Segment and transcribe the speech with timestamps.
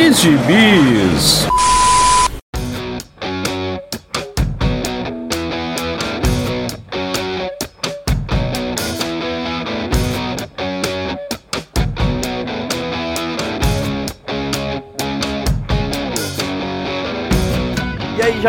[0.00, 1.46] de Gibis.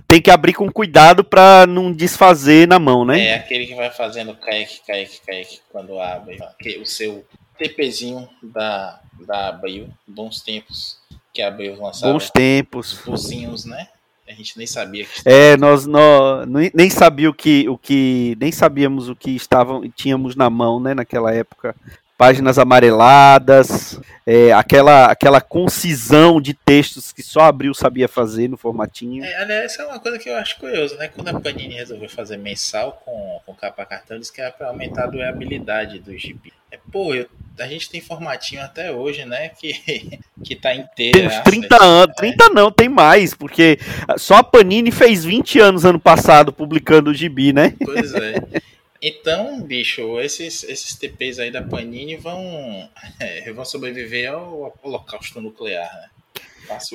[0.07, 3.27] tem que abrir com cuidado para não desfazer na mão, né?
[3.27, 6.37] É aquele que vai fazendo caique, caique, caique quando abre.
[6.81, 7.25] O seu
[7.57, 10.97] TPzinho da, da Abril, bons tempos
[11.35, 12.13] que a Abril lançava.
[12.13, 13.05] Bons tempos.
[13.05, 13.89] Os né?
[14.27, 18.51] A gente nem sabia que É, nós, nós nem sabia o que, o que nem
[18.51, 21.75] sabíamos o que estavam tínhamos na mão, né, naquela época
[22.17, 29.23] páginas amareladas, é, aquela, aquela concisão de textos que só Abril sabia fazer no formatinho.
[29.23, 31.09] É, aliás, essa é uma coisa que eu acho curiosa, né?
[31.09, 35.99] Quando a Panini resolveu fazer mensal com, com capa cartão, eles queriam aumentar a durabilidade
[35.99, 36.53] do gibi.
[36.71, 37.27] É, pô, eu,
[37.59, 39.49] a gente tem formatinho até hoje, né?
[39.49, 41.17] Que, que tá inteiro.
[41.17, 43.79] Tem uns 30 anos, 30 não, tem mais, porque
[44.17, 47.73] só a Panini fez 20 anos ano passado publicando o gibi, né?
[47.83, 48.35] Pois é.
[49.07, 52.89] Então, bicho, esses, esses TPs aí da Panini vão,
[53.19, 56.09] é, vão sobreviver ao holocausto nuclear, né?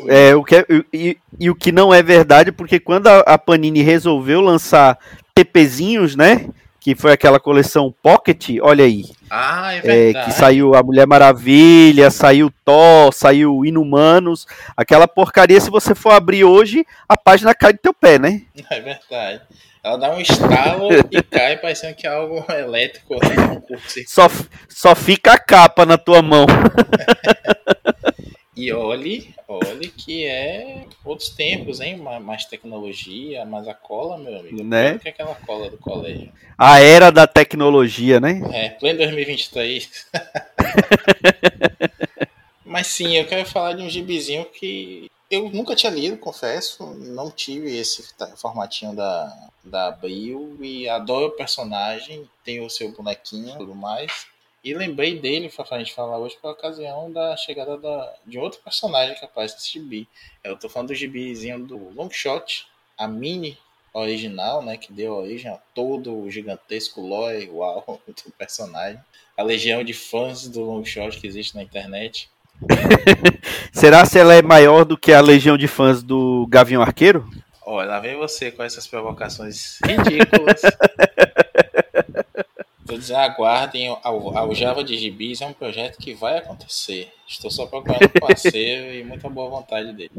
[0.08, 3.38] É, o que é, e, e, o que não é verdade, porque quando a, a,
[3.38, 4.98] Panini resolveu lançar
[5.32, 6.48] TPzinhos, né?
[6.80, 9.04] Que foi aquela coleção Pocket, olha aí.
[9.28, 10.16] Ah, é verdade.
[10.16, 14.46] É, que saiu a Mulher Maravilha, saiu Thor, saiu Inumanos.
[14.76, 18.42] Aquela porcaria, se você for abrir hoje, a página cai do teu pé, né?
[18.70, 19.42] É verdade.
[19.82, 23.14] Ela dá um estalo e cai parecendo que é algo elétrico.
[23.14, 23.62] Né?
[24.06, 24.28] Só,
[24.68, 26.46] só fica a capa na tua mão.
[28.60, 31.96] e olhe, olhe que é outros tempos, hein?
[31.96, 34.62] Mais tecnologia, mais a cola, meu amigo.
[34.62, 34.98] Né?
[34.98, 36.30] que é aquela cola do colégio.
[36.58, 38.42] A era da tecnologia, né?
[38.52, 40.08] É, pleno 2023.
[42.64, 46.84] Mas sim, eu quero falar de um gibizinho que eu nunca tinha lido, confesso.
[46.94, 48.04] Não tive esse
[48.36, 54.26] formatinho da, da Abril e adoro o personagem, tem o seu bonequinho e tudo mais.
[54.62, 58.60] E lembrei dele, para a gente falar hoje, por ocasião da chegada da, de outro
[58.62, 60.06] personagem que aparece nesse gibi.
[60.44, 62.66] Eu tô falando do gibizinho do Longshot,
[62.96, 63.56] a mini
[63.92, 69.00] original, né, que deu origem a todo o gigantesco lore, uau, do personagem.
[69.34, 72.28] A legião de fãs do Longshot que existe na internet.
[73.72, 77.26] Será se ela é maior do que a legião de fãs do Gavião Arqueiro?
[77.64, 80.60] Olha, lá vem você com essas provocações ridículas.
[82.98, 87.12] Dizendo, aguardem, o Java de Gibis é um projeto que vai acontecer.
[87.26, 90.10] Estou só procurando um parceiro e muita boa vontade dele.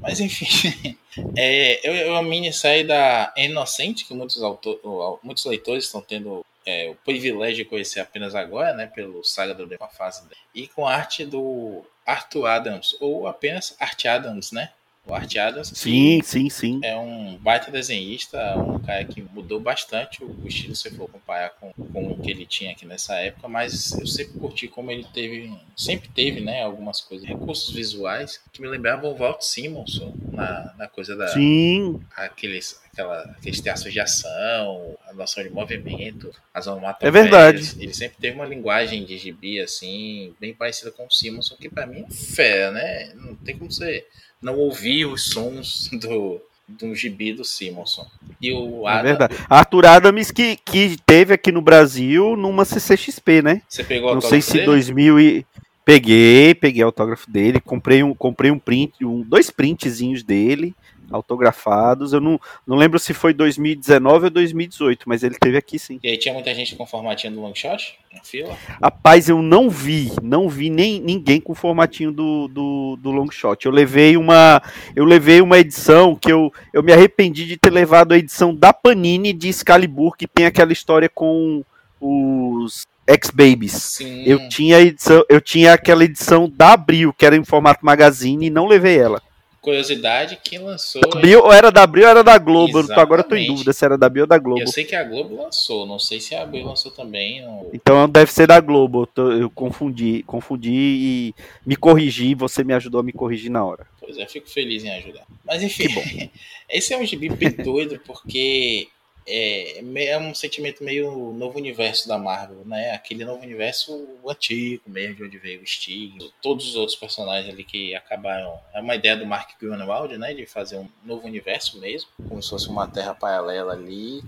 [0.00, 0.98] Mas enfim,
[1.36, 6.44] é, eu, eu a mini saí da Inocente, que muitos, autor, muitos leitores estão tendo
[6.66, 10.22] é, o privilégio de conhecer apenas agora, né, pelo Saga do Tempo, fase.
[10.54, 14.70] E com arte do Arthur Adams, ou apenas Art Adams, né?
[15.04, 15.72] O Art Adams.
[15.74, 16.80] Sim, sim, sim.
[16.84, 21.72] É um baita desenhista, um cara que mudou bastante o estilo, se for comparar com,
[21.72, 25.52] com o que ele tinha aqui nessa época, mas eu sempre curti como ele teve,
[25.76, 30.86] sempre teve, né, algumas coisas, recursos visuais que me lembravam o Walt Simonson na, na
[30.86, 31.28] coisa da.
[31.28, 32.00] Sim.
[32.14, 36.66] Aqueles, aquela, aqueles teatros de ação, a noção de movimento, as
[37.00, 37.74] É verdade.
[37.80, 41.86] Ele sempre teve uma linguagem de gibi, assim, bem parecida com o Simonson, que para
[41.86, 43.12] mim é fé, né?
[43.16, 44.06] Não tem como você
[44.42, 48.06] não ouvir os sons do, do gibi do Simonson.
[48.40, 49.36] E o Adam, é verdade.
[49.48, 53.62] Arthur Adams que, que teve aqui no Brasil numa CCXP, né?
[53.68, 54.66] Você pegou Não sei se dele?
[54.66, 55.46] 2000 e...
[55.84, 60.72] Peguei, peguei autógrafo dele, comprei um, comprei um print, um, dois printzinhos dele
[61.10, 62.12] autografados.
[62.12, 65.98] Eu não, não lembro se foi 2019 ou 2018, mas ele teve aqui sim.
[66.02, 68.56] E aí tinha muita gente com formatinho do Longshot na fila?
[68.82, 73.64] Rapaz, eu não vi, não vi nem ninguém com formatinho do, do, do Longshot.
[73.64, 74.62] Eu levei uma
[74.94, 78.72] eu levei uma edição que eu, eu me arrependi de ter levado a edição da
[78.72, 81.64] Panini de Excalibur, que tem aquela história com
[82.00, 84.00] os X-Babies.
[84.24, 88.50] Eu tinha edição, eu tinha aquela edição da Abril, que era em formato magazine, e
[88.50, 89.22] não levei ela
[89.62, 91.00] curiosidade, quem lançou.
[91.04, 92.80] Abril, ou era da Abril ou era da Globo?
[92.80, 93.00] Exatamente.
[93.00, 94.60] Agora eu tô em dúvida se era da Abril ou da Globo.
[94.60, 97.42] Eu sei que a Globo lançou, não sei se a Abril lançou também.
[97.72, 99.08] Então deve ser da Globo.
[99.16, 102.34] Eu, confundi, confundi e me corrigi.
[102.34, 103.86] Você me ajudou a me corrigir na hora.
[104.00, 105.24] Pois é, fico feliz em ajudar.
[105.44, 105.88] Mas enfim,
[106.68, 108.88] esse é um gibi bem doido porque
[109.26, 112.92] é, é um sentimento meio novo universo da Marvel, né?
[112.92, 117.64] Aquele novo universo antigo mesmo, de onde veio o Stig, todos os outros personagens ali
[117.64, 118.58] que acabaram.
[118.74, 120.34] É uma ideia do Mark Grunwald, né?
[120.34, 124.22] De fazer um novo universo mesmo, como se fosse uma terra paralela ali,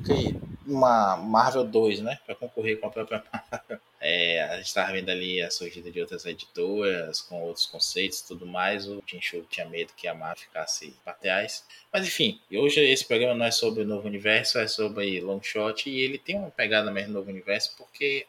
[0.67, 2.19] uma Marvel 2, né?
[2.25, 3.79] Para concorrer com a própria Marvel.
[4.17, 8.29] É, a gente estava vendo ali a surgida de outras editoras com outros conceitos e
[8.29, 8.87] tudo mais.
[8.87, 11.65] O Jim Show tinha medo que a Marvel ficasse pateais.
[11.93, 15.91] Mas enfim, hoje esse programa não é sobre o novo universo, é sobre long shot
[15.91, 18.25] e ele tem uma pegada mesmo no novo universo porque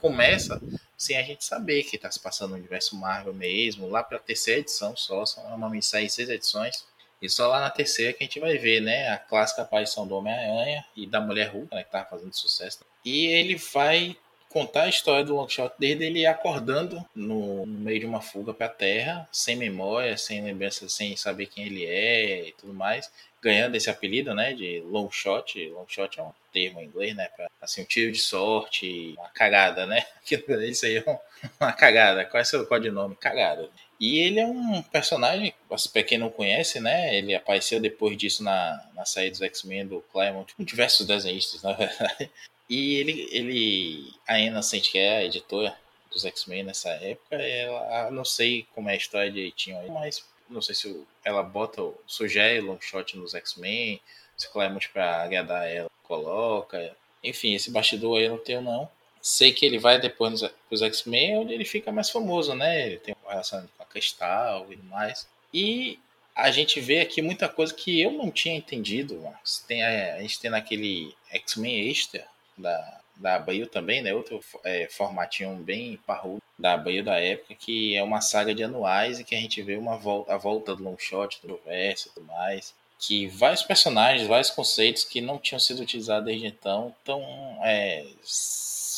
[0.00, 0.58] começa
[0.96, 4.20] sem a gente saber que está se passando no universo Marvel mesmo, lá para a
[4.20, 6.86] terceira edição só, são normalmente saem seis edições.
[7.20, 10.14] E só lá na terceira que a gente vai ver, né, a clássica aparição do
[10.14, 12.78] Homem-Aranha e da Mulher Hulk, né, que tava fazendo sucesso.
[13.04, 14.16] E ele vai
[14.48, 18.66] contar a história do Longshot desde ele acordando no, no meio de uma fuga para
[18.66, 23.10] a Terra, sem memória, sem lembrança, sem saber quem ele é e tudo mais,
[23.40, 25.68] ganhando esse apelido, né, de Longshot.
[25.68, 29.86] Longshot é um termo em inglês, né, para assim um tiro de sorte, uma cagada,
[29.86, 30.04] né?
[30.68, 31.20] Isso aí é
[31.60, 32.24] uma cagada.
[32.24, 33.16] Qual é seu codinome?
[33.16, 33.68] Cagada.
[34.00, 35.52] E ele é um personagem,
[35.92, 37.16] para quem não conhece, né?
[37.16, 41.72] Ele apareceu depois disso na, na série dos X-Men do Claremont, com diversos desenhistas, na
[41.72, 42.30] verdade.
[42.68, 45.76] E ele, ele a Innocent, que é a editora
[46.10, 50.62] dos X-Men nessa época, ela, não sei como é a história direitinho aí, mas não
[50.62, 54.00] sei se ela bota, sugere Longshot nos X-Men,
[54.36, 56.96] se Claremont para agradar ela, coloca.
[57.22, 58.88] Enfim, esse bastidor aí não tenho não.
[59.20, 62.86] Sei que ele vai depois nos X-Men, onde ele fica mais famoso, né?
[62.86, 65.28] Ele tem relação com a Cristal e mais.
[65.52, 65.98] E
[66.34, 69.58] a gente vê aqui muita coisa que eu não tinha entendido, Marcos.
[69.66, 72.26] Tem, a, a gente tem naquele X-Men Extra,
[72.58, 74.14] da, da Abril também, né?
[74.14, 79.20] Outro é, formatinho bem parrudo da Abril da época, que é uma saga de anuais
[79.20, 82.26] e que a gente vê uma volta, a volta do Longshot, do verso e tudo
[82.26, 82.74] mais.
[82.98, 87.22] Que vários personagens, vários conceitos que não tinham sido utilizados desde então, estão
[87.62, 88.04] é,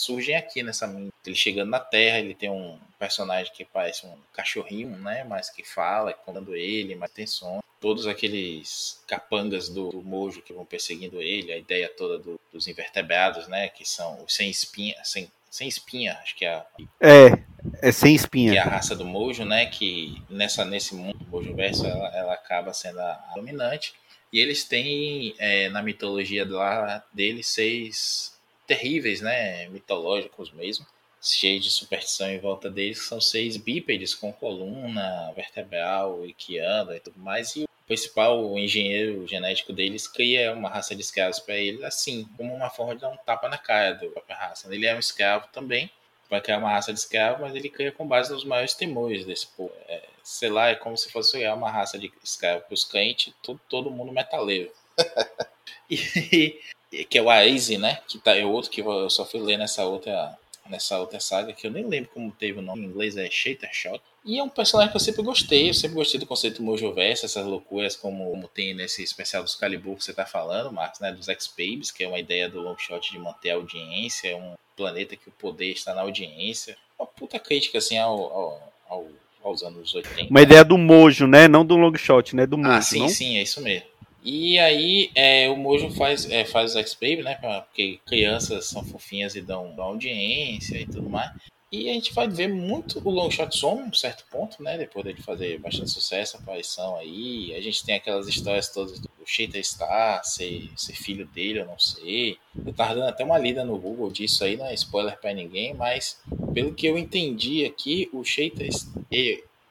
[0.00, 0.86] surgem aqui nessa
[1.26, 5.64] ele chegando na Terra, ele tem um personagem que parece um cachorrinho, né, mas que
[5.64, 7.60] fala, contando ele, mas tem som.
[7.80, 12.66] Todos aqueles capangas do, do Mojo que vão perseguindo ele, a ideia toda do, dos
[12.66, 16.66] invertebrados, né, que são os sem espinha, sem, sem espinha, acho que é a,
[17.00, 17.42] é,
[17.80, 18.52] é sem espinha.
[18.52, 22.34] Que é a raça do Mojo, né, que nessa nesse mundo Mojo verso ela, ela
[22.34, 23.94] acaba sendo a, a dominante.
[24.32, 28.39] E eles têm é, na mitologia lá deles seis
[28.70, 30.86] terríveis, né, mitológicos mesmo,
[31.20, 36.60] cheios de superstição em volta deles, que são seis bípedes com coluna vertebral e que
[36.60, 37.56] e tudo mais.
[37.56, 42.70] E principal engenheiro genético deles cria uma raça de escravos para eles, assim, como uma
[42.70, 44.72] forma de dar um tapa na cara da própria raça.
[44.72, 45.90] Ele é um escravo também,
[46.30, 49.48] vai criar uma raça de escravo, mas ele cria com base nos maiores temores desse
[49.48, 49.72] povo.
[49.88, 53.34] É, sei lá, é como se fosse criar uma raça de escravo para os crentes,
[53.42, 54.70] todo, todo mundo metaleiro.
[55.90, 56.60] e,
[57.08, 58.00] que é o Aize, né?
[58.08, 60.36] Que tá, é outro que eu só fui ler nessa outra
[60.68, 63.70] nessa outra saga, que eu nem lembro como teve o nome em inglês, é Shater
[63.72, 64.00] Shot.
[64.24, 67.44] E é um personagem que eu sempre gostei, eu sempre gostei do conceito Mojoverse, essas
[67.44, 71.10] loucuras como, como tem nesse especial dos Calibur que você tá falando, Marcos, né?
[71.10, 75.28] Dos X-Babies, que é uma ideia do Longshot de manter a audiência, um planeta que
[75.28, 76.76] o poder está na audiência.
[76.96, 79.06] Uma puta crítica, assim, ao, ao, ao
[79.42, 80.30] aos anos 80.
[80.30, 81.48] Uma ideia do Mojo, né?
[81.48, 82.46] Não do long shot, né?
[82.46, 83.08] Do Mojo, Ah, sim, não?
[83.08, 83.88] sim, é isso mesmo.
[84.22, 87.36] E aí, é, o Mojo faz, é, faz o X-Baby, né?
[87.36, 91.32] Porque crianças são fofinhas e dão, audiência e tudo mais.
[91.72, 94.76] E a gente vai ver muito o Long Shot um certo ponto, né?
[94.76, 97.54] Depois dele fazer bastante sucesso, aparição aí.
[97.54, 101.78] A gente tem aquelas histórias todas do Cheetah Star, ser, ser filho dele, eu não
[101.78, 102.36] sei.
[102.66, 105.72] Eu tava dando até uma lida no Google disso aí, não é spoiler pra ninguém,
[105.72, 106.20] mas
[106.52, 108.66] pelo que eu entendi aqui, o Cheetah,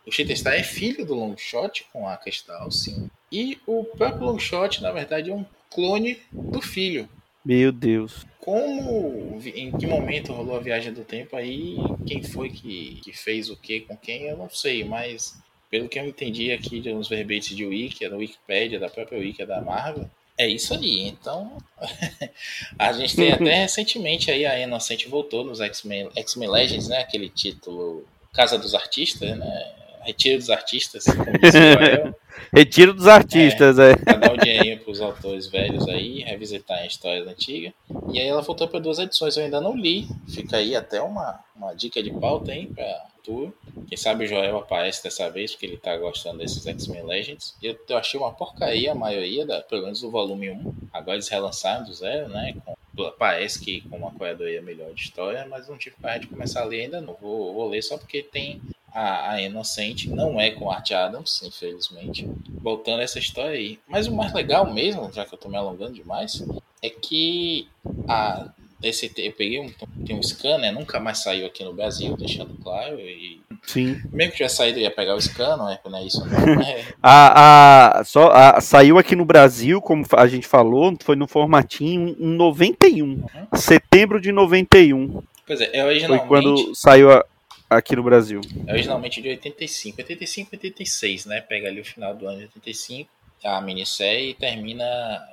[0.05, 3.11] o Star é filho do Long Shot com a Cristal, sim.
[3.31, 7.07] E o próprio Long Shot, na verdade, é um clone do filho.
[7.45, 8.25] Meu Deus.
[8.39, 13.49] Como, em que momento rolou a viagem do tempo aí, quem foi que, que fez
[13.49, 15.37] o que com quem, eu não sei, mas
[15.69, 19.45] pelo que eu entendi aqui de uns verbetes de Wiki, da Wikipedia, da própria Wiki
[19.45, 21.07] da Marvel, é isso aí.
[21.07, 21.57] Então,
[22.79, 26.09] a gente tem até recentemente aí a Inocente voltou nos X-Men
[26.49, 26.99] Legends, né?
[26.99, 29.78] Aquele título Casa dos Artistas, né?
[30.01, 31.05] Retiro dos Artistas.
[32.53, 33.95] Retiro dos artistas, é.
[33.95, 37.73] Pra dar um dinheirinho pros autores velhos aí, revisitar histórias antigas.
[38.11, 40.07] E aí ela voltou para duas edições, eu ainda não li.
[40.27, 43.53] Fica aí até uma, uma dica de pauta, hein, pra tu.
[43.87, 47.55] Quem sabe o Joel aparece dessa vez, porque ele tá gostando desses X-Men Legends.
[47.61, 50.73] Eu, eu achei uma porcaria a maioria, da, pelo menos do volume 1.
[50.91, 52.55] Agora eles relançaram do zero, né?
[52.65, 52.75] Com,
[53.17, 56.65] parece que com uma curadoria melhor de história, mas não tive coragem de começar a
[56.65, 57.15] ler ainda não.
[57.21, 58.61] Vou, vou ler só porque tem
[58.93, 62.27] a, a Inocente, não é com Art Adams, infelizmente.
[62.61, 63.79] Voltando a essa história aí.
[63.87, 66.43] Mas o mais legal mesmo, já que eu tô me alongando demais,
[66.81, 67.67] é que
[68.07, 68.47] a,
[68.81, 69.69] esse, eu peguei um,
[70.05, 72.99] tem um scanner, nunca mais saiu aqui no Brasil, deixando claro.
[72.99, 73.99] E Sim.
[74.11, 76.39] mesmo que tivesse saído, eu ia pegar o scan, não é, não é isso não.
[76.63, 81.27] É, A, a, só, a- saiu aqui no Brasil, como a gente falou, foi no
[81.27, 83.23] formatinho em 91.
[83.53, 85.21] Setembro de 91.
[85.45, 87.25] pois é, é Foi originalmente, quando saiu a-
[87.69, 88.41] aqui no Brasil.
[88.65, 89.99] é originalmente de 85.
[89.99, 91.41] 85 86, né?
[91.41, 93.09] Pega ali o final do ano de 85,
[93.43, 94.85] a minissérie termina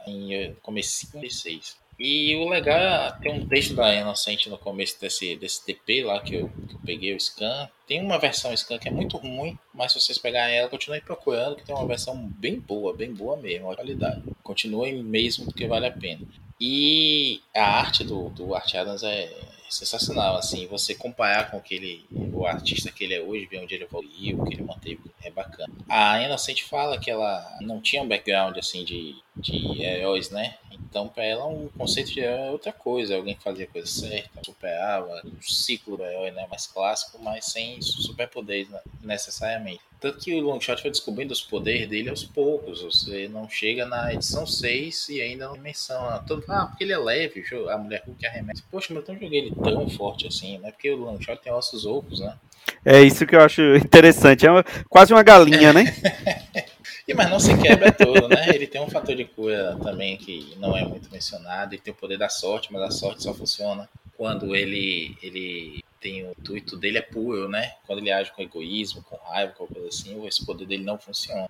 [0.06, 1.76] em começo de 86.
[1.98, 6.20] E o legal é ter um texto da Inocente no começo desse, desse TP lá
[6.20, 7.70] que eu, que eu peguei o scan.
[7.86, 11.56] Tem uma versão scan que é muito ruim, mas se vocês pegarem ela, continuem procurando,
[11.56, 14.22] que tem uma versão bem boa, bem boa mesmo, a qualidade.
[14.42, 16.20] Continuem mesmo porque vale a pena.
[16.60, 19.30] E a arte do, do Art Adams é
[19.68, 23.84] sensacional, assim, você comparar com aquele, o artista que ele é hoje, ver onde ele
[23.84, 25.72] evoluiu, o que ele manteve, é bacana.
[25.88, 30.56] A Inocente fala que ela não tinha um background, assim, de, de heróis, né?
[30.96, 33.86] Então, para ela, um conceito de herói é outra coisa, alguém que fazia a coisa
[33.86, 36.46] certa, superava o ciclo do herói, né?
[36.48, 38.80] Mais clássico, mas sem superpoderes né?
[39.02, 39.80] necessariamente.
[40.00, 42.80] Tanto que o Longshot foi descobrindo os poderes dele aos poucos.
[42.80, 46.18] Você não chega na edição 6 e ainda não menciona.
[46.20, 48.62] Todo, ah, porque ele é leve, a mulher Hulk arremessa.
[48.70, 50.70] Poxa, mas eu não joguei ele tão forte assim, né?
[50.70, 52.38] Porque o Longshot tem ossos ocos, né?
[52.86, 54.46] É isso que eu acho interessante.
[54.46, 55.84] É uma- quase uma galinha, né?
[57.06, 58.48] E, mas não se quebra todo, né?
[58.52, 61.74] Ele tem um fator de cura também que não é muito mencionado.
[61.74, 66.24] Ele tem o poder da sorte, mas a sorte só funciona quando ele, ele tem
[66.24, 67.72] o intuito dele é puro, né?
[67.86, 71.48] Quando ele age com egoísmo, com raiva, com coisa assim, esse poder dele não funciona.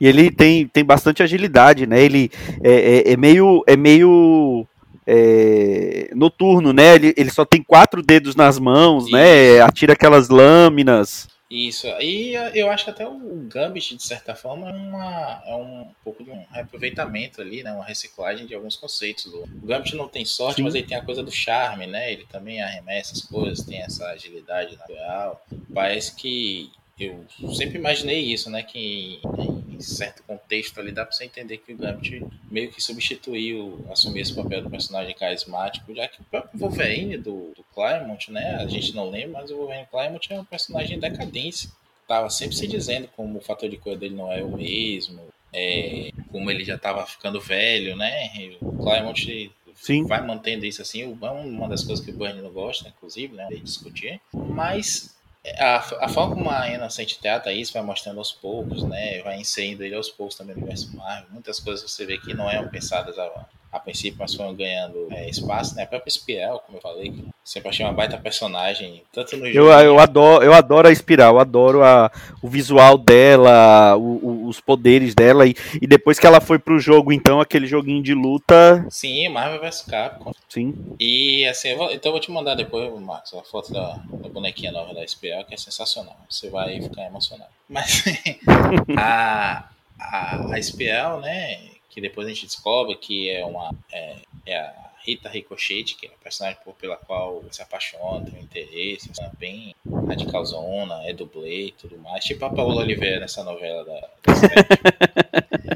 [0.00, 2.02] E ele tem, tem bastante agilidade, né?
[2.02, 2.30] Ele
[2.62, 3.62] é, é- é meio.
[3.66, 4.66] É meio
[5.08, 6.96] é, noturno, né?
[6.96, 9.60] Ele, ele só tem quatro dedos nas mãos, né?
[9.60, 11.28] Atira aquelas lâminas.
[11.48, 13.16] Isso, e eu acho que até o
[13.48, 17.72] Gambit, de certa forma, é, uma, é um pouco de um reaproveitamento ali, né?
[17.72, 19.26] Uma reciclagem de alguns conceitos.
[19.26, 20.62] O Gambit não tem sorte, Sim.
[20.62, 22.12] mas ele tem a coisa do charme, né?
[22.12, 25.46] Ele também arremessa as coisas, tem essa agilidade natural.
[25.72, 28.62] Parece que eu sempre imaginei isso, né?
[28.62, 29.20] Que
[29.68, 34.22] em certo contexto ali dá pra você entender que o Gambit meio que substituiu, assumiu
[34.22, 38.56] esse papel do personagem carismático, já que o próprio Wolverine do, do Claremont, né?
[38.56, 41.70] A gente não lembra, mas o Wolverine Claremont é um personagem em decadência.
[42.08, 45.20] Tava sempre se dizendo como o fator de cor dele não é o mesmo,
[45.52, 48.30] é, como ele já tava ficando velho, né?
[48.36, 50.06] E o Claremont Sim.
[50.06, 51.02] vai mantendo isso assim.
[51.02, 53.46] É uma das coisas que o Bernie não gosta, inclusive, né?
[53.48, 54.20] De discutir.
[54.32, 55.15] Mas
[55.58, 59.20] a, a forma como a Inocente trata isso vai mostrando aos poucos, né?
[59.22, 61.26] Vai inserindo ele aos poucos também no universo Marvel.
[61.30, 65.28] Muitas coisas você vê que não eram pensadas a, a princípio, mas foram ganhando é,
[65.28, 65.82] espaço, né?
[65.84, 69.52] A própria Espiral, como eu falei, que sempre achei uma baita personagem, tanto no Eu,
[69.68, 69.70] jogo.
[69.80, 72.10] eu, adoro, eu adoro a espiral, eu adoro a,
[72.42, 75.46] o visual dela, o- o- os poderes dela.
[75.46, 79.60] E, e depois que ela foi pro jogo, então, aquele joguinho de luta, Sim, Marvel
[79.60, 80.32] vs Capcom.
[80.48, 80.74] sim.
[81.00, 84.28] E assim, eu vou- então eu vou te mandar depois, Marcos, a foto da, da
[84.28, 86.16] bonequinha nova da Espiral, que é sensacional.
[86.28, 87.50] Você vai ficar emocionado.
[87.68, 88.04] Mas
[88.96, 91.58] a, a, a Espiral, né?
[91.90, 93.74] Que depois a gente descobre que é uma.
[93.92, 94.74] É, é a
[95.06, 99.74] Rita Ricochet, que é a personagem pela qual se apaixona, tem um interesse, é bem
[100.08, 102.24] radicalzona, é dublê e tudo mais.
[102.24, 105.75] Tipo a Paola Oliveira nessa novela da, da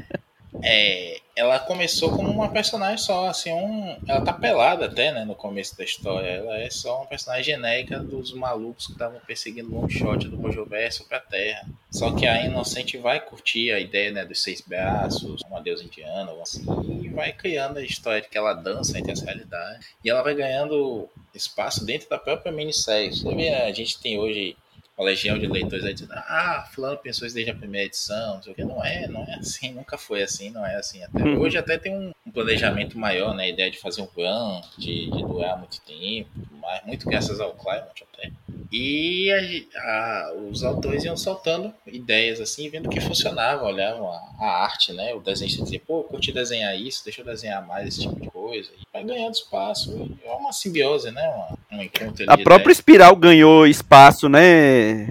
[0.63, 5.33] é, ela começou como uma personagem só, assim, um, ela tá pelada até, né, no
[5.33, 6.27] começo da história.
[6.27, 10.65] Ela é só uma personagem genérica dos malucos que estavam perseguindo um shot do Mojo
[10.65, 11.67] Verso pra Terra.
[11.89, 16.31] Só que a Inocente vai curtir a ideia, né, dos seis braços, uma deusa indiana,
[16.41, 16.63] assim,
[17.01, 19.87] e vai criando a história de que ela dança entre as realidades.
[20.03, 23.13] E ela vai ganhando espaço dentro da própria minissérie.
[23.13, 24.55] Você vê, a gente tem hoje
[25.01, 28.43] uma legião de leitores aí dizendo, ah, fulano pensou isso desde a primeira edição, não
[28.43, 28.63] sei o que.
[28.63, 31.03] Não é, não é assim, nunca foi assim, não é assim.
[31.03, 31.39] Até uhum.
[31.39, 33.45] hoje até tem um, planejamento maior, né?
[33.45, 36.29] A ideia de fazer um run, de, de durar muito tempo,
[36.61, 38.31] mas muito graças ao Claremont até.
[38.71, 39.29] E
[39.75, 44.93] a, a, os autores iam soltando ideias assim, vendo que funcionava, olhavam a, a arte,
[44.93, 45.13] né?
[45.13, 48.69] O desenhista dizia, pô, curti desenhar isso, deixa eu desenhar mais esse tipo de coisa.
[48.79, 50.17] E vai ganhando espaço.
[50.23, 51.27] É uma simbiose, né?
[51.27, 55.07] Uma, um encontro A própria Espiral ganhou espaço, né?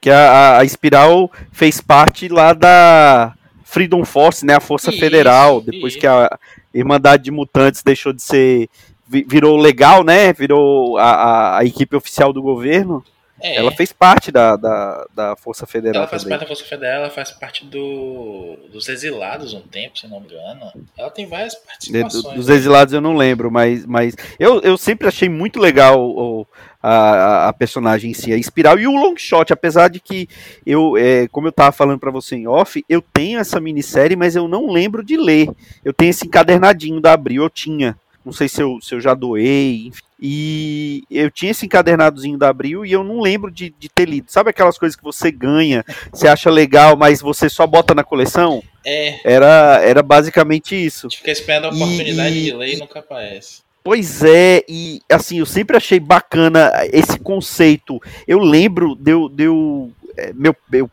[0.00, 4.54] Que a, a Espiral fez parte lá da Freedom Force, né?
[4.54, 6.00] A Força isso, Federal, depois isso.
[6.00, 6.38] que a
[6.72, 8.68] Irmandade de Mutantes deixou de ser
[9.06, 10.32] virou legal, né?
[10.32, 13.04] Virou a, a, a equipe oficial do governo.
[13.44, 13.56] É.
[13.56, 16.04] Ela fez parte da, da, da Força Federal.
[16.04, 16.38] Ela faz também.
[16.38, 20.28] parte da Força Federal, ela faz parte do, dos exilados um tempo, se não me
[20.28, 20.72] engano.
[20.96, 22.24] Ela tem várias participações.
[22.24, 26.46] De, dos exilados eu não lembro, mas, mas eu, eu sempre achei muito legal o,
[26.82, 30.26] a, a personagem em si, a Espiral e o Longshot, apesar de que
[30.64, 34.34] eu, é, como eu tava falando para você em off, eu tenho essa minissérie, mas
[34.34, 35.50] eu não lembro de ler.
[35.84, 37.94] Eu tenho esse encadernadinho da Abril, eu tinha.
[38.24, 40.02] Não sei se eu, se eu já doei, enfim.
[40.26, 44.32] E eu tinha esse encadernadozinho da Abril e eu não lembro de, de ter lido.
[44.32, 48.62] Sabe aquelas coisas que você ganha, você acha legal, mas você só bota na coleção?
[48.86, 49.20] É.
[49.22, 51.10] Era, era basicamente isso.
[51.10, 53.62] Fica esperando a oportunidade e, de ler e nunca aparece.
[53.82, 58.00] Pois é, e assim, eu sempre achei bacana esse conceito.
[58.26, 59.28] Eu lembro, deu.
[59.28, 60.90] deu é, meu, eu,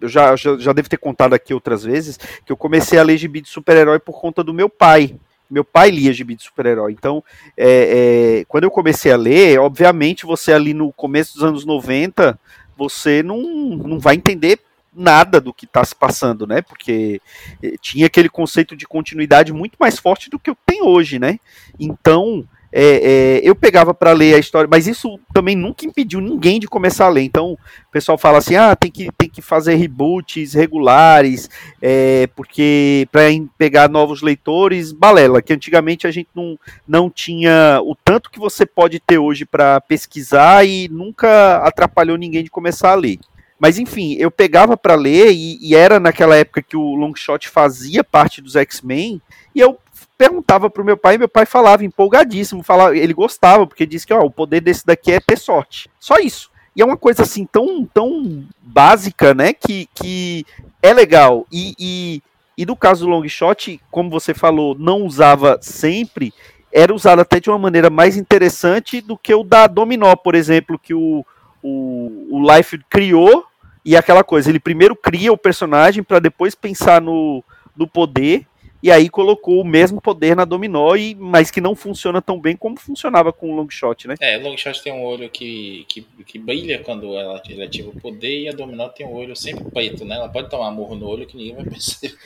[0.00, 3.18] eu já, já, já devo ter contado aqui outras vezes que eu comecei a ler
[3.18, 5.14] gibi de super-herói por conta do meu pai
[5.50, 6.92] meu pai lia gibi de super-herói.
[6.92, 7.22] Então,
[7.56, 12.38] é, é, quando eu comecei a ler, obviamente você ali no começo dos anos 90,
[12.76, 14.60] você não, não vai entender
[14.94, 16.62] nada do que está se passando, né?
[16.62, 17.20] Porque
[17.62, 21.18] é, tinha aquele conceito de continuidade muito mais forte do que o que tem hoje,
[21.18, 21.38] né?
[21.78, 26.60] Então, é, é, eu pegava para ler a história, mas isso também nunca impediu ninguém
[26.60, 27.22] de começar a ler.
[27.22, 31.50] Então, o pessoal fala assim: ah, tem que, tem que fazer reboots regulares,
[31.82, 33.22] é, porque para
[33.58, 38.64] pegar novos leitores, balela, que antigamente a gente não, não tinha o tanto que você
[38.64, 43.18] pode ter hoje para pesquisar e nunca atrapalhou ninguém de começar a ler.
[43.60, 48.02] Mas enfim, eu pegava para ler e, e, era naquela época que o Longshot fazia
[48.02, 49.20] parte dos X-Men
[49.54, 49.78] e eu
[50.16, 54.14] perguntava pro meu pai e meu pai falava empolgadíssimo, falava, ele gostava, porque disse que
[54.14, 55.90] ó, o poder desse daqui é ter sorte.
[56.00, 56.50] Só isso.
[56.74, 60.46] E é uma coisa assim tão, tão básica, né, que, que
[60.82, 61.46] é legal.
[61.52, 62.22] E, e,
[62.56, 66.32] e no caso do long shot, como você falou, não usava sempre,
[66.72, 70.78] era usado até de uma maneira mais interessante do que o da Dominó, por exemplo,
[70.78, 71.26] que o,
[71.62, 73.44] o, o Life criou,
[73.84, 77.42] e aquela coisa, ele primeiro cria o personagem para depois pensar no,
[77.76, 78.46] no poder,
[78.82, 82.56] e aí colocou o mesmo poder na Dominó, e, mas que não funciona tão bem
[82.56, 84.14] como funcionava com o Longshot, né?
[84.20, 88.00] É, o Longshot tem um olho que, que, que brilha quando ela, ele ativa o
[88.00, 90.16] poder, e a Dominó tem um olho sempre preto, né?
[90.16, 92.16] Ela pode tomar morro no olho que ninguém vai perceber.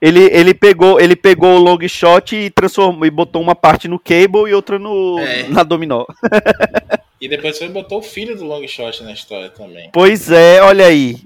[0.00, 4.50] Ele, ele, pegou, ele pegou o Longshot e transformou e botou uma parte no Cable
[4.50, 5.48] e outra no, é.
[5.48, 6.04] na Dominó.
[7.22, 9.88] E depois você botou o filho do Longshot na história também.
[9.92, 11.20] Pois é, olha aí.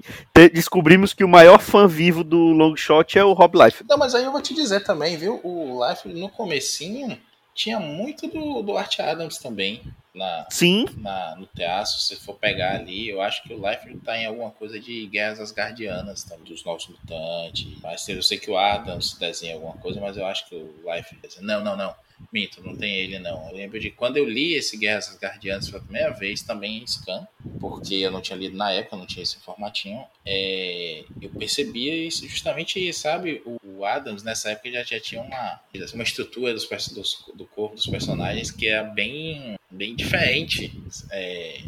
[0.53, 3.83] Descobrimos que o maior fã vivo do Longshot é o Rob Life.
[3.89, 5.41] Não, mas aí eu vou te dizer também, viu?
[5.43, 7.19] O Life no comecinho
[7.55, 9.81] tinha muito do, do Art Adams também.
[10.13, 10.85] Na, Sim.
[10.97, 14.51] Na, no teatro, se for pegar ali, eu acho que o Life tá em alguma
[14.51, 17.75] coisa de Guerras Asgardianas, tá, dos Novos Mutantes.
[17.81, 21.17] Mas eu sei que o Adams desenha alguma coisa, mas eu acho que o Life.
[21.41, 21.95] Não, não, não.
[22.31, 23.49] Minto, não tem ele não.
[23.49, 27.27] Eu lembro de quando eu li esse Guerras Guardianas pela primeira vez, também em scan,
[27.59, 30.03] porque eu não tinha lido na época, não tinha esse formatinho.
[30.25, 35.61] É, eu percebia isso justamente, sabe, o Adams nessa época já, já tinha uma,
[35.93, 40.73] uma estrutura dos, dos, do corpo dos personagens que era bem, bem diferente.
[41.11, 41.59] É,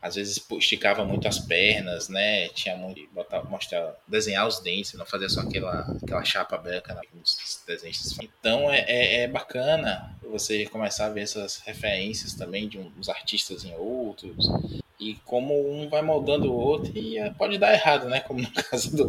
[0.00, 2.48] às vezes esticava muito as pernas, né?
[2.48, 7.02] Tinha muito botar, mostrar, desenhar os dentes, não fazer só aquela, aquela chapa branca né?
[7.14, 8.16] nos desenhos.
[8.22, 13.64] Então é, é, é, bacana você começar a ver essas referências também de uns artistas
[13.64, 14.48] em outros
[15.00, 18.20] e como um vai moldando o outro e é, pode dar errado, né?
[18.20, 19.08] Como no caso do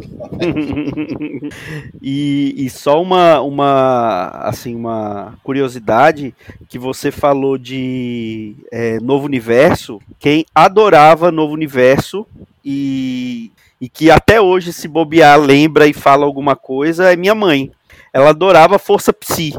[2.00, 6.34] e, e só uma, uma assim uma curiosidade
[6.68, 10.46] que você falou de é, Novo Universo, quem
[10.82, 12.26] adorava Novo Universo
[12.64, 17.70] e, e que até hoje se bobear lembra e fala alguma coisa é minha mãe.
[18.12, 19.54] Ela adorava Força Psi.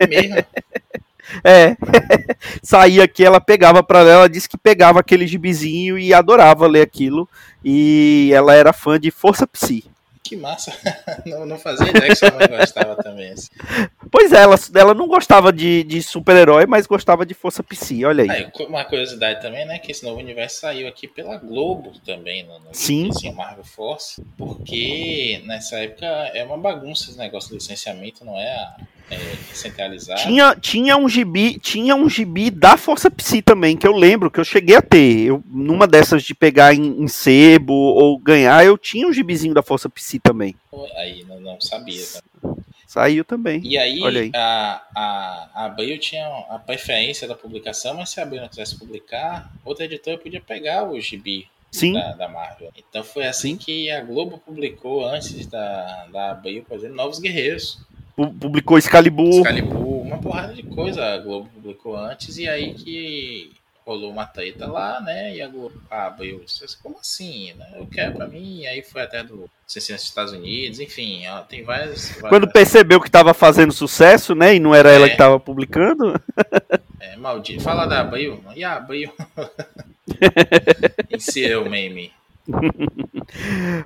[0.00, 0.36] É mesmo?
[1.42, 1.76] É.
[2.62, 6.82] Saía aqui, ela pegava para ela, ela disse que pegava aquele gibizinho e adorava ler
[6.82, 7.28] aquilo.
[7.64, 9.90] E ela era fã de Força Psi.
[10.26, 10.72] Que massa.
[11.24, 13.30] Não, não fazia ideia que sua mãe gostava também.
[13.30, 13.48] Assim.
[14.10, 18.24] Pois é, ela, ela não gostava de, de super-herói, mas gostava de Força Psi, olha
[18.24, 18.44] aí.
[18.44, 22.58] Ah, uma curiosidade também, né, que esse novo universo saiu aqui pela Globo também, no,
[22.58, 23.10] no Sim.
[23.10, 28.52] Assim, Marvel Force, porque nessa época é uma bagunça esse negócio do licenciamento, não é
[28.52, 28.76] a
[29.10, 29.16] é,
[29.52, 30.20] centralizado.
[30.20, 34.40] Tinha, tinha um gibi, tinha um gibi da Força Psi também, que eu lembro que
[34.40, 35.26] eu cheguei a ter.
[35.26, 39.62] Eu, numa dessas de pegar em, em sebo ou ganhar, eu tinha um gibizinho da
[39.62, 40.54] Força Psi também.
[40.96, 42.04] Aí não, não sabia.
[42.04, 42.54] Tá?
[42.86, 43.60] Saiu também.
[43.64, 44.30] E aí, aí.
[44.34, 48.78] A, a, a Abril tinha a preferência da publicação, mas se a Abril não quisesse
[48.78, 51.92] publicar, outra editora podia pegar o gibi Sim.
[51.92, 52.72] Da, da, Marvel.
[52.76, 53.56] Então foi assim Sim.
[53.58, 57.84] que a Globo publicou antes da, da Abril, por exemplo, Novos Guerreiros
[58.16, 59.40] publicou Excalibur.
[59.40, 63.52] Excalibur, uma porrada de coisa a Globo publicou antes, e aí que
[63.86, 65.36] rolou uma treta lá, né?
[65.36, 66.42] E a Globo abriu.
[66.44, 67.52] Disse, Como assim?
[67.52, 67.66] Né?
[67.76, 68.60] Eu quero pra mim.
[68.60, 72.50] E aí foi até do CCS dos Estados Unidos, enfim, ó, tem várias, várias, Quando
[72.50, 74.56] percebeu que tava fazendo sucesso, né?
[74.56, 74.96] E não era é.
[74.96, 76.20] ela que tava publicando.
[76.98, 77.62] É, maldito.
[77.62, 78.42] Fala da Abril.
[78.56, 79.12] E a Abril.
[81.12, 82.10] Insira o meme.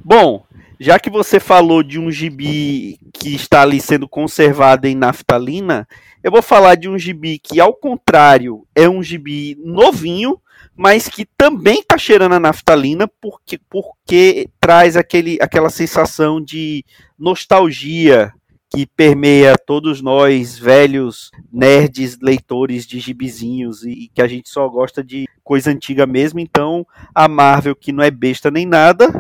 [0.03, 0.47] Bom,
[0.81, 5.87] já que você falou de um gibi que está ali sendo conservado em naftalina,
[6.25, 10.41] eu vou falar de um gibi que, ao contrário, é um gibi novinho,
[10.75, 16.83] mas que também está cheirando a naftalina porque, porque traz aquele, aquela sensação de
[17.19, 18.33] nostalgia
[18.71, 24.67] que permeia todos nós, velhos nerds, leitores de gibizinhos, e, e, que a gente só
[24.67, 26.41] gosta de coisa antiga mesmo.
[26.41, 29.13] Então, a Marvel, que não é besta nem nada,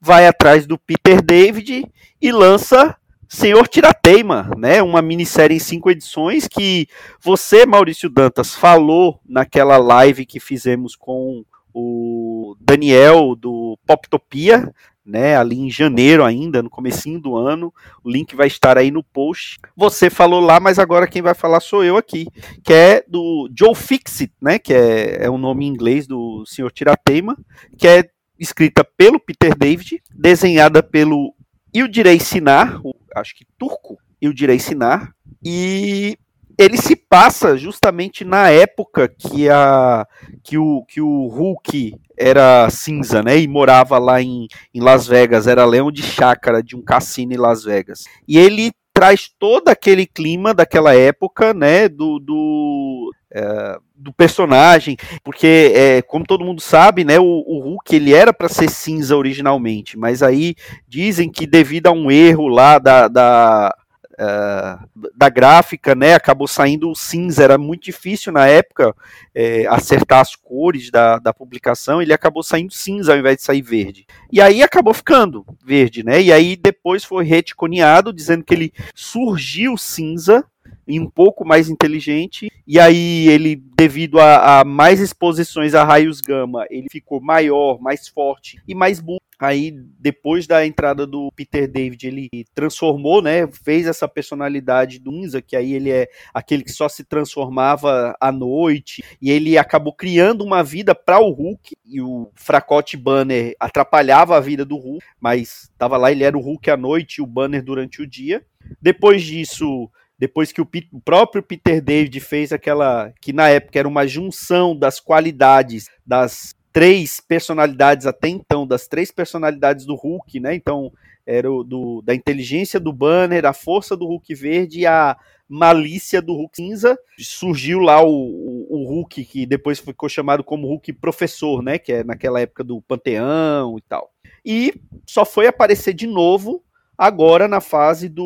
[0.00, 1.84] vai atrás do Peter David
[2.20, 2.96] e lança
[3.28, 4.82] Senhor Tirateima, né?
[4.82, 6.88] Uma minissérie em cinco edições que
[7.20, 14.72] você, Maurício Dantas, falou naquela live que fizemos com o Daniel do Poptopia,
[15.04, 15.36] né?
[15.36, 17.72] Ali em janeiro ainda, no comecinho do ano.
[18.02, 19.58] O link vai estar aí no post.
[19.76, 22.26] Você falou lá, mas agora quem vai falar sou eu aqui,
[22.64, 24.58] que é do Joe Fixit, né?
[24.58, 27.36] Que é, é o nome em inglês do Senhor Tirateima,
[27.76, 28.08] que é
[28.38, 31.34] escrita pelo Peter David, desenhada pelo
[31.72, 32.80] Ildirei Sinar,
[33.14, 35.12] acho que turco Ildirei Sinar,
[35.44, 36.16] e
[36.58, 40.04] ele se passa justamente na época que, a,
[40.42, 43.38] que, o, que o Hulk era cinza, né?
[43.38, 47.36] E morava lá em, em Las Vegas, era leão de chácara de um cassino em
[47.36, 48.04] Las Vegas.
[48.26, 51.88] E ele traz todo aquele clima daquela época, né?
[51.88, 57.94] Do, do, é, do personagem, porque é, como todo mundo sabe, né, o, o Hulk
[57.94, 60.54] ele era para ser cinza originalmente, mas aí
[60.86, 63.74] dizem que devido a um erro lá da, da
[64.20, 66.14] Uh, da gráfica, né?
[66.14, 68.92] Acabou saindo cinza, era muito difícil na época
[69.32, 73.62] é, acertar as cores da, da publicação, ele acabou saindo cinza ao invés de sair
[73.62, 74.08] verde.
[74.32, 76.20] E aí acabou ficando verde, né?
[76.20, 80.44] E aí depois foi reticoneado, dizendo que ele surgiu cinza
[80.86, 82.50] e um pouco mais inteligente.
[82.66, 88.08] E aí ele, devido a, a, mais exposições a raios gama, ele ficou maior, mais
[88.08, 89.18] forte e mais burro.
[89.40, 93.46] Aí, depois da entrada do Peter David, ele transformou, né?
[93.46, 98.32] Fez essa personalidade do Inza, que aí ele é aquele que só se transformava à
[98.32, 99.04] noite.
[99.22, 101.76] E ele acabou criando uma vida para o Hulk.
[101.86, 106.40] E o Fracote Banner atrapalhava a vida do Hulk, mas tava lá, ele era o
[106.40, 108.44] Hulk à noite e o Banner durante o dia.
[108.82, 113.88] Depois disso, depois que o, o, próprio Peter David fez aquela que na época era
[113.88, 120.54] uma junção das qualidades das três personalidades até então, das três personalidades do Hulk, né?
[120.54, 120.92] Então,
[121.26, 125.16] era o do, da inteligência do Banner, a força do Hulk verde e a
[125.48, 126.98] malícia do Hulk cinza.
[127.18, 131.78] Surgiu lá o, o, o, Hulk, que depois ficou chamado como Hulk professor, né?
[131.78, 134.10] Que é naquela época do Panteão e tal.
[134.44, 134.74] E
[135.06, 136.62] só foi aparecer de novo
[136.96, 138.24] agora na fase do,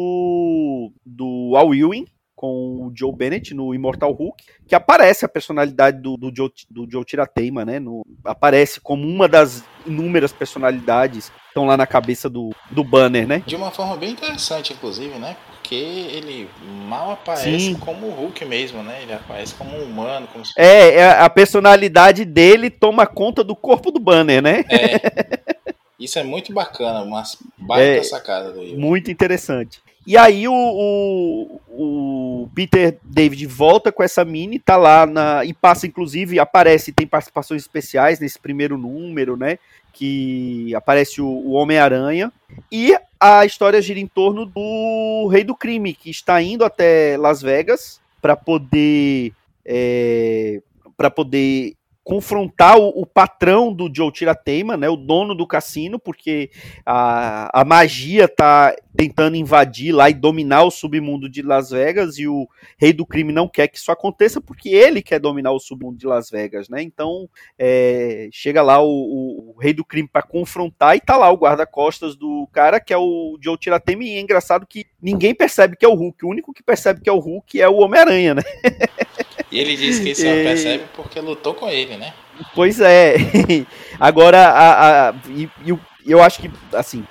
[1.04, 2.06] do Al Ewing,
[2.42, 6.90] com o Joe Bennett no Immortal Hulk, que aparece a personalidade do, do, Joe, do
[6.90, 7.78] Joe Tirateima, né?
[7.78, 13.28] No, aparece como uma das inúmeras personalidades que estão lá na cabeça do, do banner,
[13.28, 13.44] né?
[13.46, 15.36] De uma forma bem interessante, inclusive, né?
[15.52, 16.50] Porque ele
[16.88, 17.74] mal aparece Sim.
[17.76, 19.02] como o Hulk mesmo, né?
[19.02, 20.26] Ele aparece como um humano.
[20.32, 20.52] Como se...
[20.56, 24.64] é, é, a personalidade dele toma conta do corpo do banner, né?
[24.68, 25.52] É.
[25.96, 27.22] Isso é muito bacana, uma
[27.56, 28.76] baita é, sacada do Will.
[28.76, 29.80] Muito interessante.
[30.06, 35.54] E aí o, o, o, Peter David volta com essa mini, tá lá na, e
[35.54, 39.58] passa, inclusive, aparece, tem participações especiais nesse primeiro número, né?
[39.92, 42.32] Que aparece o, o Homem-Aranha.
[42.70, 47.40] E a história gira em torno do Rei do Crime, que está indo até Las
[47.40, 49.32] Vegas para poder.
[49.64, 50.60] É,
[50.96, 56.50] para poder confrontar o, o, patrão do Joe Tirateima, né, o dono do cassino, porque
[56.84, 62.26] a, a magia tá tentando invadir lá e dominar o submundo de Las Vegas e
[62.26, 65.96] o rei do crime não quer que isso aconteça porque ele quer dominar o submundo
[65.96, 66.82] de Las Vegas, né?
[66.82, 71.30] Então é, chega lá o, o, o, rei do crime para confrontar e tá lá
[71.30, 75.76] o guarda-costas do cara que é o Joe Tirateima e é engraçado que ninguém percebe
[75.76, 78.34] que é o Hulk, o único que percebe que é o Hulk é o Homem-Aranha,
[78.34, 78.42] né?
[79.52, 80.42] E ele diz que só e...
[80.42, 82.14] percebe porque lutou com ele, né?
[82.54, 83.16] Pois é.
[84.00, 87.04] Agora, a, a, e, e, eu acho que, assim,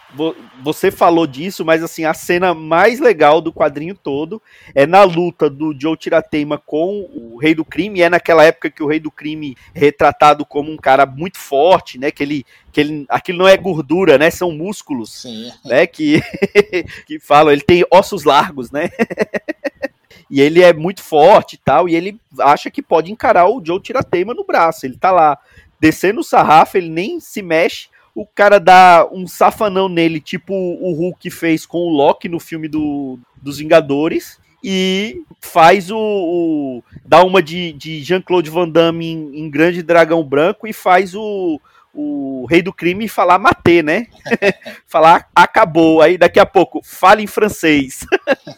[0.62, 4.42] você falou disso, mas assim, a cena mais legal do quadrinho todo
[4.76, 8.84] é na luta do Joe Tirateima com o Rei do Crime, é naquela época que
[8.84, 12.82] o Rei do Crime é retratado como um cara muito forte, né, que ele, que
[12.82, 15.52] ele aquilo não é gordura, né, são músculos, Sim.
[15.64, 16.22] né, que,
[17.08, 18.90] que falam, ele tem ossos largos, né,
[20.30, 23.80] e ele é muito forte e tal, e ele acha que pode encarar o Joe
[23.80, 24.86] Tirateima no braço.
[24.86, 25.38] Ele tá lá
[25.80, 27.90] descendo o sarrafo, ele nem se mexe.
[28.14, 32.68] O cara dá um safanão nele, tipo o Hulk fez com o Loki no filme
[32.68, 34.40] do, dos Vingadores.
[34.64, 35.98] E faz o.
[35.98, 41.16] o dá uma de, de Jean-Claude Van Damme em, em Grande Dragão Branco e faz
[41.16, 41.60] o,
[41.94, 44.08] o rei do crime falar matê, né?
[44.88, 46.02] falar acabou.
[46.02, 48.06] Aí daqui a pouco, fala em francês.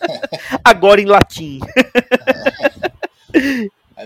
[0.63, 1.59] Agora em latim.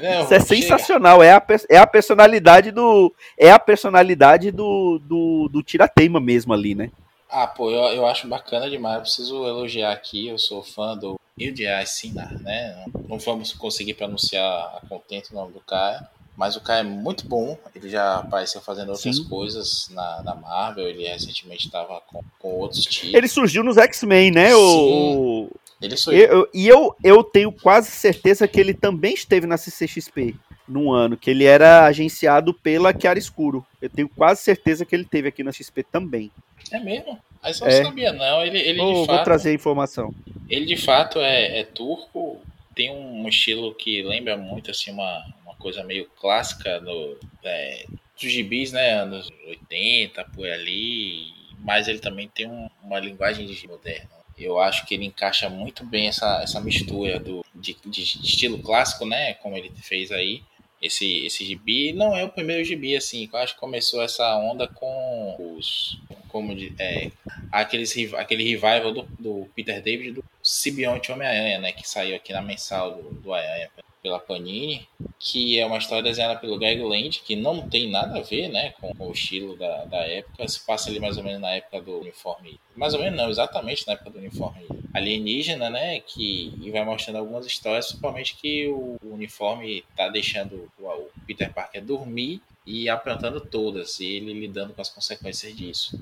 [0.01, 1.23] Não, Isso é sensacional.
[1.23, 3.13] É a, é a personalidade do.
[3.37, 6.91] É a personalidade do, do, do Tirateima mesmo ali, né?
[7.29, 8.95] Ah, pô, eu, eu acho bacana demais.
[8.95, 10.27] Eu preciso elogiar aqui.
[10.27, 12.85] Eu sou fã do Ildia Sinar, né?
[13.07, 16.09] Não vamos conseguir pronunciar a contento o nome do cara.
[16.37, 19.23] Mas o cara é muito bom, ele já apareceu fazendo outras Sim.
[19.23, 23.15] coisas na, na Marvel, ele recentemente estava com, com outros títulos.
[23.15, 24.55] Ele surgiu nos X-Men, né?
[24.55, 25.49] O...
[25.81, 26.47] ele surgiu.
[26.53, 30.35] E eu, eu tenho quase certeza que ele também esteve na CCXP
[30.67, 33.65] num ano, que ele era agenciado pela Chiara Escuro.
[33.81, 36.29] Eu tenho quase certeza que ele teve aqui na XP também.
[36.71, 37.17] É mesmo?
[37.41, 37.79] Mas eu é.
[37.79, 38.43] não sabia, não.
[38.43, 40.13] Ele, ele oh, fato, vou trazer a informação.
[40.49, 42.41] Ele de fato é, é turco,
[42.75, 45.25] tem um estilo que lembra muito assim uma,
[45.57, 47.85] coisa meio clássica no, é,
[48.19, 48.93] dos gibis, né?
[48.93, 51.33] Anos 80, por ali.
[51.59, 54.09] Mas ele também tem um, uma linguagem de moderna.
[54.37, 59.05] Eu acho que ele encaixa muito bem essa, essa mistura do, de, de estilo clássico,
[59.05, 59.33] né?
[59.35, 60.43] Como ele fez aí
[60.81, 61.91] esse, esse gibi.
[61.93, 63.27] Não é o primeiro gibi, assim.
[63.31, 65.99] Eu acho que começou essa onda com os.
[66.29, 67.11] Como de, é,
[67.51, 71.71] aqueles, aquele revival do, do Peter David do Sibionte Homem-Aranha, né?
[71.71, 73.69] Que saiu aqui na mensal do, do Aranha
[74.07, 74.87] pela Panini,
[75.19, 78.73] que é uma história desenhada pelo Greg Land, que não tem nada a ver né,
[78.79, 81.99] com o estilo da, da época, se passa ali mais ou menos na época do
[81.99, 86.85] uniforme, mais ou menos não, exatamente na época do uniforme alienígena, né, que e vai
[86.85, 92.41] mostrando algumas histórias, principalmente que o, o uniforme tá deixando o, o Peter Parker dormir
[92.65, 95.99] e aprontando todas, e ele lidando com as consequências disso.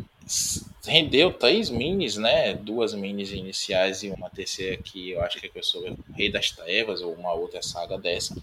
[0.86, 2.54] Rendeu três minis, né?
[2.54, 6.52] Duas minis iniciais e uma terceira que eu acho que é sobre o Rei das
[6.52, 8.36] Trevas, ou uma outra saga dessa.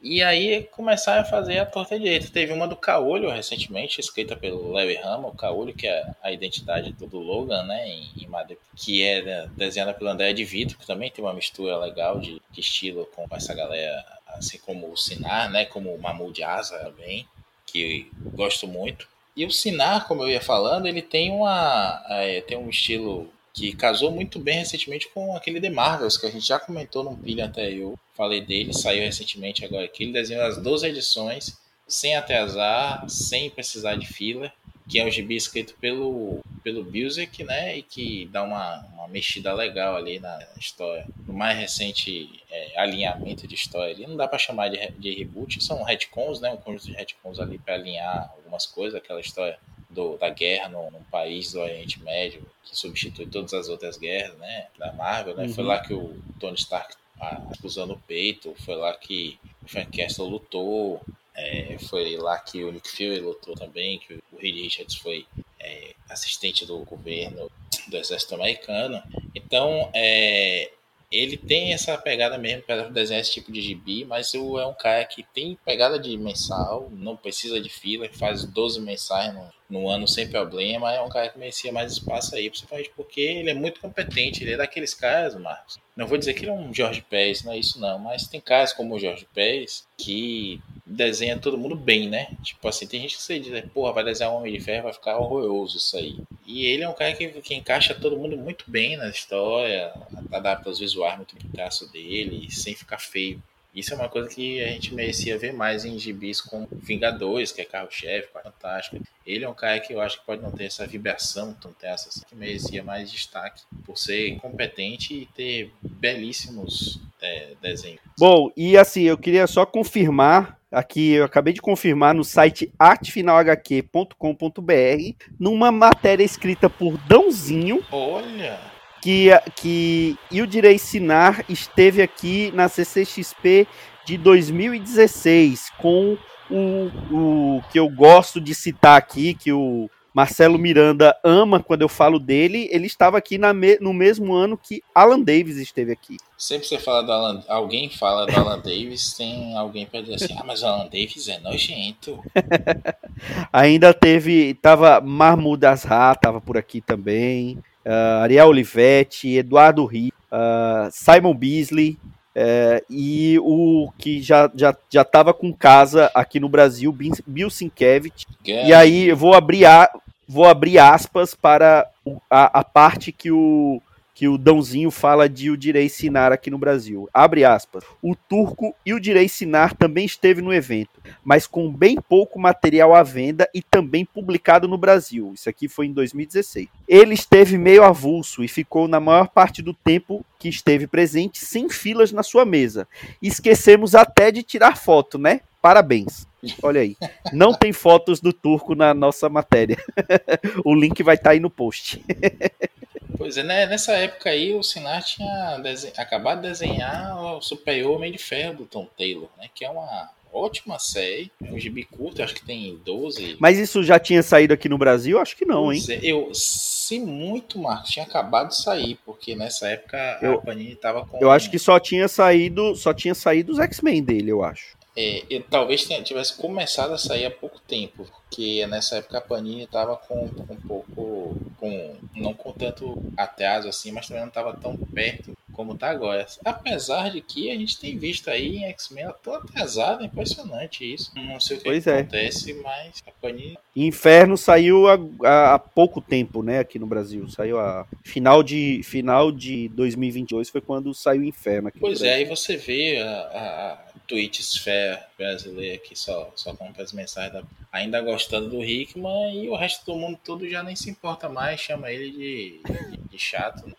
[0.00, 2.28] E aí começaram a fazer a torta direita.
[2.30, 6.92] Teve uma do Caolho recentemente, escrita pelo Larry Hama, o Caolho, que é a identidade
[6.92, 7.88] do Logan, né?
[7.88, 12.20] Em, em que é desenhada pelo André de Vito, que também tem uma mistura legal
[12.20, 15.64] de, de estilo com essa galera, assim como o Sinar, né?
[15.64, 17.26] Como o Mahmoud Asa também
[17.66, 19.08] que gosto muito.
[19.36, 23.74] E o Sinar, como eu ia falando, ele tem uma é, tem um estilo que
[23.74, 27.46] casou muito bem recentemente com aquele The Marvels, que a gente já comentou num pilha
[27.46, 27.98] anterior.
[28.14, 30.04] Falei dele, saiu recentemente agora aqui.
[30.04, 34.52] Ele desenhou as 12 edições, sem atrasar, sem precisar de filler
[34.88, 37.78] que é um gibi escrito pelo, pelo Busiek, né?
[37.78, 41.06] E que dá uma, uma mexida legal ali na história.
[41.26, 45.62] No mais recente é, alinhamento de história ali, não dá para chamar de, de reboot,
[45.62, 46.50] são retcons, né?
[46.50, 49.58] Um conjunto de retcons ali para alinhar algumas coisas, aquela história
[49.90, 54.36] do, da guerra no, num país do Oriente Médio que substitui todas as outras guerras,
[54.38, 54.66] né?
[54.78, 55.44] Da Marvel, né?
[55.44, 55.54] Uhum.
[55.54, 59.96] Foi lá que o Tony Stark a explosão no peito, foi lá que o Frank
[59.96, 61.00] Castle lutou,
[61.36, 65.26] é, foi lá que o Nick Fury lutou também, que o Reed Richards foi
[65.60, 67.50] é, assistente do governo
[67.88, 69.02] do exército americano.
[69.34, 70.70] Então, é,
[71.10, 75.04] ele tem essa pegada mesmo para desenhar esse tipo de gibi, mas é um cara
[75.04, 80.06] que tem pegada de mensal, não precisa de fila, faz 12 mensais no, no ano
[80.06, 80.92] sem problema.
[80.92, 84.52] É um cara que merecia mais espaço aí, principalmente porque ele é muito competente, ele
[84.52, 85.78] é daqueles caras, Marcos.
[85.96, 88.40] Não vou dizer que ele é um Jorge Pérez, não é isso não, mas tem
[88.40, 92.28] caras como o Jorge Pérez que desenha todo mundo bem, né?
[92.42, 94.92] Tipo assim, tem gente que você diz, porra, vai desenhar um Homem de Ferro, vai
[94.92, 96.16] ficar horroroso isso aí.
[96.46, 99.92] E ele é um cara que, que encaixa todo mundo muito bem na história,
[100.30, 103.42] adapta os visuais muito pro traço dele, sem ficar feio.
[103.76, 107.60] Isso é uma coisa que a gente merecia ver mais em gibis com Vingadores, que
[107.60, 109.04] é carro-chefe, fantástico.
[109.26, 111.88] Ele é um cara que eu acho que pode não ter essa vibração, não ter
[111.88, 118.00] essa que merecia mais destaque por ser competente e ter belíssimos é, desenhos.
[118.18, 125.26] Bom, e assim, eu queria só confirmar aqui, eu acabei de confirmar no site artefinalhq.com.br,
[125.38, 127.84] numa matéria escrita por Dãozinho.
[127.92, 128.75] Olha!
[129.06, 133.68] Que, que Ildirei Sinar esteve aqui na CCXP
[134.04, 136.18] de 2016 com
[136.50, 141.88] o, o que eu gosto de citar aqui, que o Marcelo Miranda ama quando eu
[141.88, 146.16] falo dele, ele estava aqui me, no mesmo ano que Alan Davis esteve aqui.
[146.36, 150.34] Sempre você fala do Alan, alguém fala do Alan Davis, tem alguém para dizer assim,
[150.36, 152.18] ah, mas o Alan Davis é nojento.
[153.52, 160.90] Ainda teve, tava Mahmoud Azhar, tava por aqui também, uh, Ariel Olivetti, Eduardo Ri, uh,
[160.90, 161.96] Simon Beasley,
[162.38, 166.94] é, e o que já já já estava com casa aqui no Brasil,
[167.26, 168.26] Bill Sienkiewicz.
[168.44, 169.90] E aí eu vou abrir a,
[170.28, 171.88] vou abrir aspas para
[172.30, 173.80] a, a parte que o
[174.16, 177.06] que o Dãozinho fala de o Direi Sinar aqui no Brasil.
[177.12, 177.84] Abre aspas.
[178.00, 182.94] O turco e o Direi Sinar também esteve no evento, mas com bem pouco material
[182.94, 185.32] à venda e também publicado no Brasil.
[185.34, 186.66] Isso aqui foi em 2016.
[186.88, 191.68] Ele esteve meio avulso e ficou na maior parte do tempo que esteve presente sem
[191.68, 192.88] filas na sua mesa.
[193.20, 195.42] Esquecemos até de tirar foto, né?
[195.60, 196.26] Parabéns.
[196.62, 196.96] Olha aí.
[197.34, 199.76] Não tem fotos do turco na nossa matéria.
[200.64, 202.02] o link vai estar tá aí no post.
[203.26, 203.66] Pois é, né?
[203.66, 205.60] nessa época aí o Sinar tinha
[205.96, 209.50] acabado de desenhar o Superior Homem de Ferro do Tom Taylor, né?
[209.52, 213.36] Que é uma ótima série, é um gibi curto, acho que tem 12.
[213.40, 215.18] Mas isso já tinha saído aqui no Brasil?
[215.18, 215.82] Acho que não, hein?
[215.88, 220.76] É, eu, se muito, Marcos, tinha acabado de sair, porque nessa época eu, a Panini
[220.76, 221.18] tava com.
[221.20, 224.76] Eu acho que só tinha saído, só tinha saído os X-Men dele, eu acho.
[224.96, 229.20] É, eu, talvez tenha, tivesse começado a sair há pouco tempo, porque nessa época a
[229.20, 234.28] Panini estava com, com, um pouco, com não com tanto atraso assim, mas também não
[234.28, 236.26] estava tão perto como está agora.
[236.44, 241.10] Apesar de que a gente tem visto aí em X-Men tão atrasado, é impressionante isso.
[241.14, 241.98] Não sei o que, que é.
[242.00, 243.58] acontece, mas a Panini.
[243.74, 247.26] Inferno saiu há, há, pouco tempo, né, aqui no Brasil.
[247.30, 251.80] Saiu a final de final de 2022 foi quando saiu Inferno aqui.
[251.80, 256.92] Pois é, aí você vê a, a Twitch Sphere brasileira que só, só compra as
[256.92, 257.42] mensagens da...
[257.72, 261.60] ainda gostando do Hickman e o resto do mundo todo já nem se importa mais,
[261.60, 263.66] chama ele de, de, de chato.
[263.66, 263.74] Né?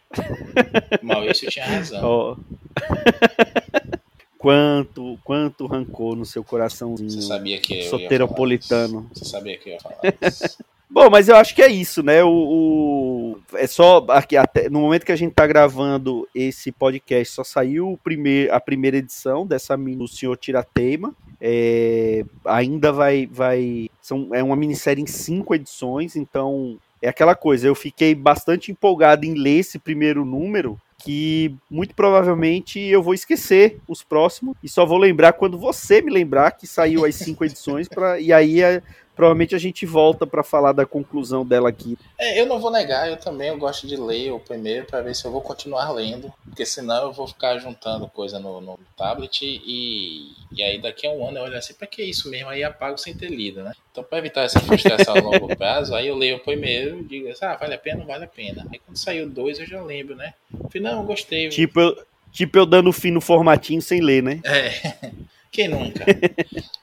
[1.02, 2.04] Maurício tinha razão.
[2.04, 2.38] Oh.
[4.38, 7.10] quanto, quanto rancor no seu coraçãozinho.
[7.10, 9.10] Você sabia que eu soteropolitano.
[9.14, 10.58] Você sabia que eu ia falar isso.
[10.90, 12.24] Bom, mas eu acho que é isso, né?
[12.24, 17.36] O, o, é só aqui até no momento que a gente tá gravando esse podcast,
[17.36, 21.14] só saiu o primeir, a primeira edição dessa mini do Senhor Tirateima.
[21.42, 27.68] É, ainda vai, vai, são, é uma minissérie em cinco edições, então é aquela coisa.
[27.68, 33.78] Eu fiquei bastante empolgado em ler esse primeiro número, que muito provavelmente eu vou esquecer
[33.88, 37.88] os próximos e só vou lembrar quando você me lembrar que saiu as cinco edições
[37.88, 38.82] para e aí é,
[39.18, 41.98] provavelmente a gente volta para falar da conclusão dela aqui.
[42.20, 45.16] É, eu não vou negar, eu também eu gosto de ler o primeiro para ver
[45.16, 49.42] se eu vou continuar lendo, porque senão eu vou ficar juntando coisa no, no tablet
[49.44, 52.50] e, e aí daqui a um ano eu olho assim, para que isso mesmo?
[52.50, 53.74] Aí apago sem ter lido, né?
[53.92, 57.30] Então para evitar essa frustração a longo prazo, aí eu leio o primeiro e digo
[57.30, 58.68] assim, ah, vale a pena, vale a pena.
[58.72, 60.36] Aí quando saiu dois eu já lembro, né?
[60.72, 61.50] Falei, não, gostei.
[61.50, 64.42] Tipo eu, tipo eu dando fim no formatinho sem ler, né?
[64.46, 65.10] É.
[65.52, 66.06] Quem nunca?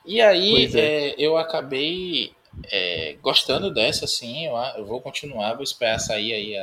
[0.07, 0.79] E aí é.
[0.79, 2.33] É, eu acabei
[2.71, 4.47] é, gostando dessa, sim.
[4.47, 6.57] Eu, eu, vou continuar, vou esperar sair aí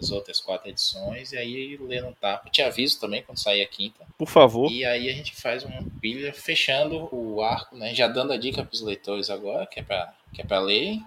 [0.00, 2.50] as outras quatro edições e aí ler no tapa.
[2.50, 4.04] Te aviso também quando sair a quinta.
[4.16, 4.70] Por favor.
[4.70, 7.94] E aí a gente faz uma pilha fechando o arco, né?
[7.94, 11.00] Já dando a dica para os leitores agora, que é para que é para ler.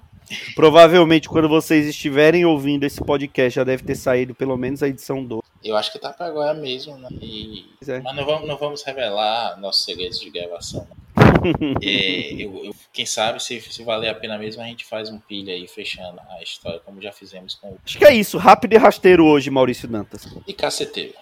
[0.55, 5.23] Provavelmente quando vocês estiverem ouvindo esse podcast já deve ter saído pelo menos a edição
[5.23, 5.48] 2.
[5.63, 7.09] Eu acho que tá pra agora mesmo, né?
[7.21, 7.65] E...
[7.87, 7.99] É.
[7.99, 10.87] Mas não vamos, não vamos revelar nossos segredos de gravação.
[10.89, 10.95] Né?
[11.83, 15.19] é, eu, eu, quem sabe, se, se valer a pena mesmo, a gente faz um
[15.19, 17.77] pilha aí fechando a história, como já fizemos com o.
[17.83, 20.27] Acho que é isso, rápido e rasteiro hoje, Maurício Dantas.
[20.47, 21.13] E caceteiro.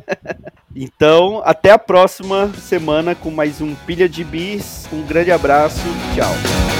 [0.74, 4.88] então, até a próxima semana com mais um Pilha de Bis.
[4.92, 5.82] Um grande abraço,
[6.14, 6.79] tchau.